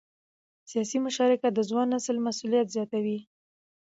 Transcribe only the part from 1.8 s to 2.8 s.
نسل مسؤلیت